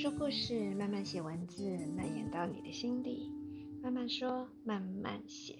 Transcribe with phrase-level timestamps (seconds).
[0.00, 1.64] 说故事，慢慢写文字，
[1.96, 3.32] 蔓延到你的心里。
[3.82, 5.56] 慢慢说，慢慢写。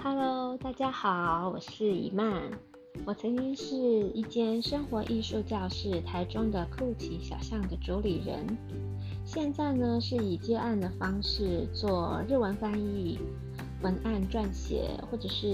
[0.00, 2.52] Hello，大家好，我是伊曼。
[3.04, 3.74] 我曾经是
[4.10, 8.56] 一间生活艺术教室台中的酷奇小巷的主理人，
[9.24, 13.18] 现在呢是以接案的方式做日文翻译。
[13.84, 15.46] 文案撰写或者是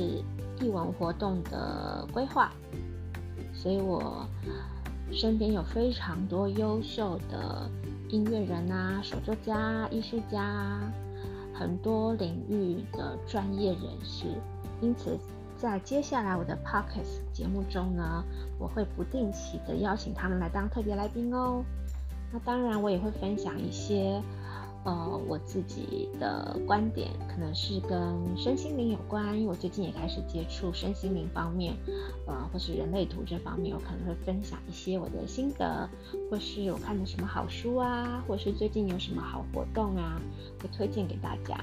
[0.60, 2.52] 艺文活动的规划，
[3.52, 4.24] 所以我
[5.10, 7.68] 身边有非常多优秀的
[8.08, 10.80] 音乐人啊、手作家、艺术家，
[11.52, 14.26] 很多领域的专业人士。
[14.80, 15.18] 因此，
[15.58, 18.22] 在接下来我的 Pockets 节目中呢，
[18.60, 21.64] 我会不定期的邀请他们来当特别来宾哦。
[22.32, 24.22] 那当然，我也会分享一些。
[24.82, 31.74] 呃，我自己的观点可能是跟身心灵有关，因为我最近也开始接触身心灵方面，
[32.26, 35.88] 呃，或是人类图这方面，我可能会分享一些我的心得，
[36.30, 40.18] 或是我看的什么好书啊，或是最近有什么好活动啊，
[40.62, 41.58] 会推荐给大家。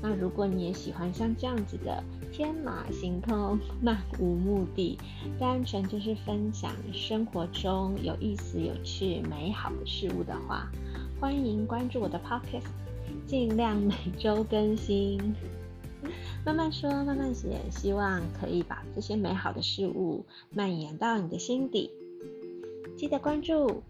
[0.00, 2.00] 那如果你也喜欢像这样子的
[2.32, 4.96] 天马行空、漫无目的，
[5.40, 10.70] 单纯就是分享生活中有意思、有趣、美好的事物的话，
[11.20, 12.70] 欢迎关注我的 Podcast，
[13.26, 15.34] 尽量每周更新。
[16.46, 20.24] 慢慢说，慢慢写，希望可以把这些美好的事物
[20.54, 21.90] 蔓延到你的心底。
[22.96, 23.82] 记得关注。